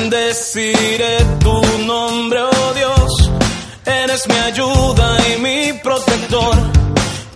Bendeciré 0.00 1.18
tu 1.40 1.60
nombre, 1.84 2.40
oh 2.42 2.72
Dios. 2.72 3.30
Eres 3.84 4.28
mi 4.28 4.36
ayuda 4.36 5.16
y 5.28 5.40
mi 5.40 5.72
protector. 5.82 6.54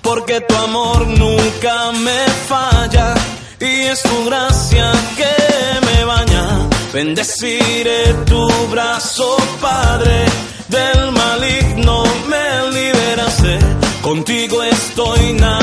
Porque 0.01 0.41
tu 0.43 0.55
amor 0.55 1.05
nunca 1.09 1.91
me 1.93 2.21
falla. 2.49 3.15
Y 3.59 3.89
es 3.93 4.01
tu 4.05 4.27
gracia 4.27 4.93
que 5.17 5.35
me 5.87 6.05
baña. 6.05 6.69
Bendeciré 6.93 8.15
tu 8.27 8.47
brazo, 8.71 9.37
Padre. 9.61 10.25
Del 10.69 11.11
maligno 11.11 12.05
me 12.29 12.71
liberaste. 12.71 13.59
Contigo 14.03 14.63
estoy, 14.63 15.33
nada 15.33 15.62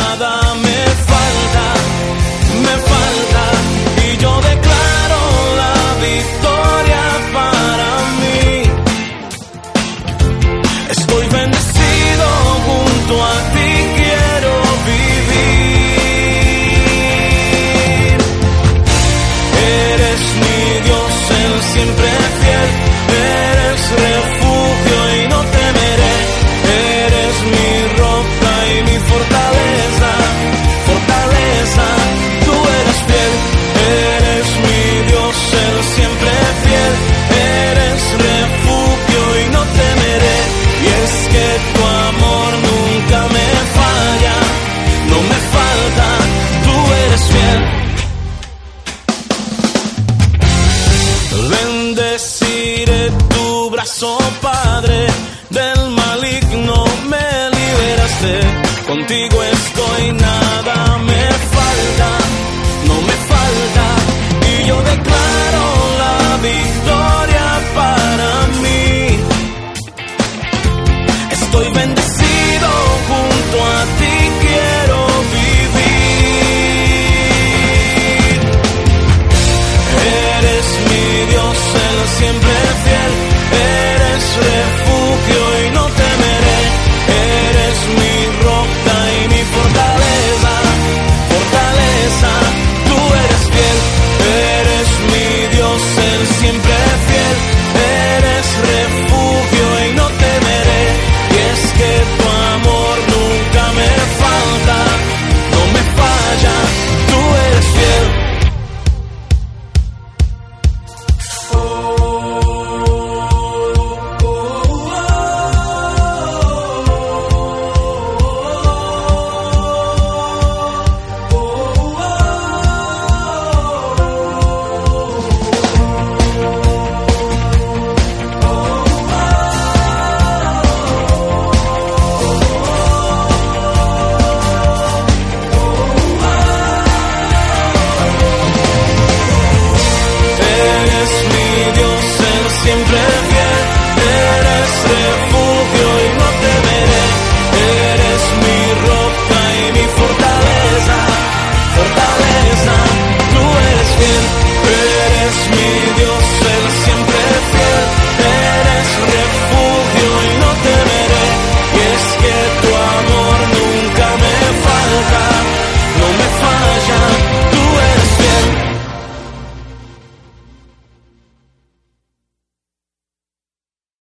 Tu 52.70 53.70
brazo, 53.72 54.16
Padre, 54.42 55.08
del 55.50 55.90
maligno 55.90 56.86
me 57.10 57.50
liberaste. 57.50 58.42
Contigo 58.86 59.42
estoy 59.42 60.12